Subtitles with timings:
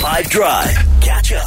[0.00, 0.74] 5 Drive.
[1.02, 1.46] Catch up.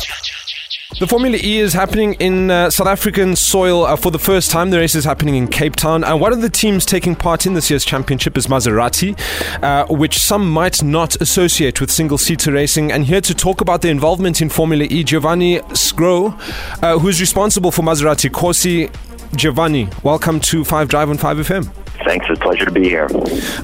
[1.00, 4.70] The Formula E is happening in uh, South African soil uh, for the first time.
[4.70, 6.04] The race is happening in Cape Town.
[6.04, 9.20] And one of the teams taking part in this year's championship is Maserati,
[9.64, 12.92] uh, which some might not associate with single seater racing.
[12.92, 16.40] And here to talk about their involvement in Formula E, Giovanni Sgro,
[16.84, 18.88] uh, who is responsible for Maserati Corse.
[19.36, 21.83] Giovanni, welcome to 5 Drive on 5FM.
[22.06, 22.26] Thanks.
[22.30, 23.08] It's a pleasure to be here.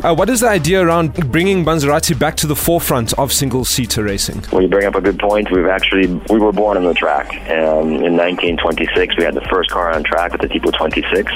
[0.03, 4.43] Uh, what is the idea around bringing Maserati back to the forefront of single-seater racing?
[4.51, 5.51] Well, you bring up a good point.
[5.51, 7.28] We've actually we were born on the track.
[7.50, 11.31] Um, in 1926, we had the first car on track with the Tipo 26,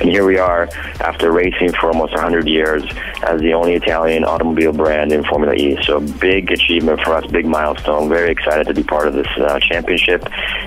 [0.00, 0.68] and here we are
[1.00, 2.82] after racing for almost 100 years
[3.22, 5.78] as the only Italian automobile brand in Formula E.
[5.82, 8.08] So big achievement for us, big milestone.
[8.08, 10.26] Very excited to be part of this uh, championship,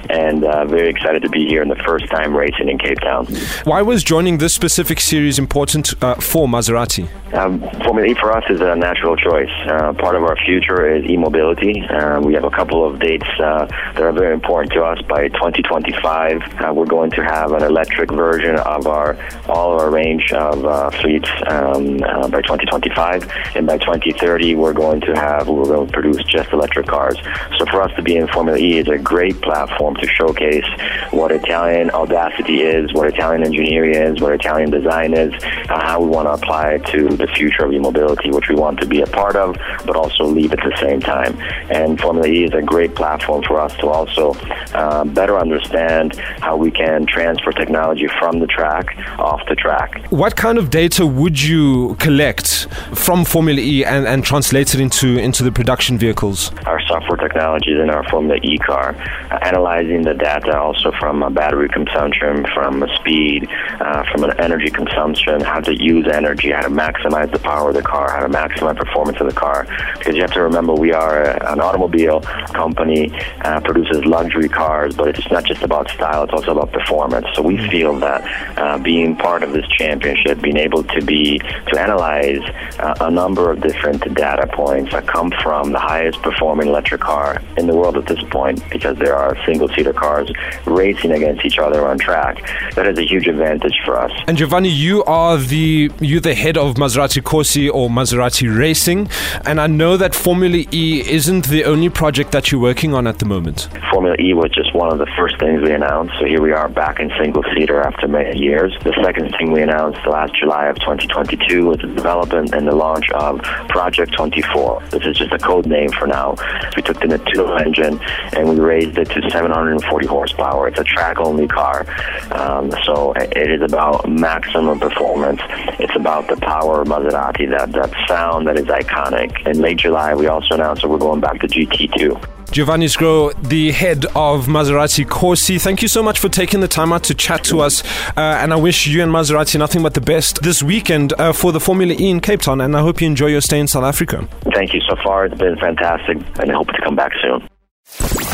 [0.10, 3.26] and uh, very excited to be here in the first time racing in Cape Town.
[3.64, 5.71] Why was joining this specific series important?
[5.76, 7.08] Important uh, for Maserati?
[7.34, 9.50] Um, Formula E for us is a natural choice.
[9.66, 11.82] Uh, part of our future is e-mobility.
[11.82, 15.02] Uh, we have a couple of dates uh, that are very important to us.
[15.04, 19.90] By 2025, uh, we're going to have an electric version of our all of our
[19.90, 21.98] range of uh, fleets um,
[22.30, 26.88] by 2025, and by 2030, we're going to have we're going to produce just electric
[26.88, 27.18] cars.
[27.58, 30.68] So for us to be in Formula E is a great platform to showcase
[31.12, 35.32] what Italian audacity is, what Italian engineering is, what Italian design is,
[35.72, 38.80] uh, how we want to apply it to the future of e-mobility, which we want
[38.80, 39.56] to be a part of,
[39.86, 41.34] but also lead at the same time.
[41.70, 44.34] And Formula E is a great platform for us to also
[44.74, 49.90] uh, better understand how we can transfer technology from the track off the track.
[50.10, 55.18] What kind of data would you collect from Formula E and, and translate it into,
[55.18, 56.52] into the production vehicles?
[56.66, 58.96] Our software technologies in our the E car,
[59.32, 63.48] uh, analyzing the data also from battery consumption, from speed,
[63.80, 67.76] uh, from an energy consumption, how to use energy, how to maximize the power of
[67.76, 69.66] the car, how to maximize performance of the car.
[69.98, 72.20] Because you have to remember, we are a, an automobile
[72.54, 73.12] company,
[73.46, 77.28] uh, produces luxury cars, but it's not just about style; it's also about performance.
[77.34, 78.22] So we feel that
[78.58, 82.44] uh, being part of this championship, being able to be to analyze
[82.80, 87.42] uh, a number of different data points that come from the highest performing electric car
[87.58, 90.32] in the world at this point, because there are single-seater cars
[90.66, 92.42] racing against each other on track.
[92.76, 94.12] That is a huge advantage for us.
[94.28, 99.10] And Giovanni, you are the you the head of Maserati Corse or Maserati Racing,
[99.46, 103.20] and I know that Formula E isn't the only project that you're working on at
[103.20, 103.70] the moment.
[103.92, 106.14] Formula E was just one of the first things we announced.
[106.20, 108.74] So here we are back in single seater after many years.
[108.84, 113.10] The second thing we announced last July of 2022 was the development and the launch
[113.12, 114.82] of Project 24.
[114.90, 116.36] This is just a code name for now.
[116.76, 118.00] We took the Nettuno engine
[118.34, 120.68] and we raised it to 740 horsepower.
[120.68, 121.86] It's a track only car.
[122.32, 125.42] Um, so it is about maximum performance
[125.80, 129.48] it's about the power of Maserati, that, that sound that is iconic.
[129.48, 132.41] In late July, we also announced that we're going back to GT2.
[132.52, 136.92] Giovanni Sgro, the head of Maserati Corse, thank you so much for taking the time
[136.92, 137.82] out to chat to us.
[138.18, 141.54] Uh, and I wish you and Maserati nothing but the best this weekend uh, for
[141.54, 142.60] the Formula E in Cape Town.
[142.60, 144.28] And I hope you enjoy your stay in South Africa.
[144.54, 145.26] Thank you so far.
[145.26, 147.48] It's been fantastic, and I hope to come back soon.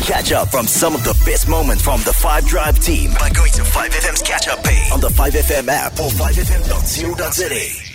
[0.02, 3.52] Catch up from some of the best moments from the 5 Drive team by going
[3.52, 7.87] to 5FM's catch up page on the 5FM app or 5FM.co.za.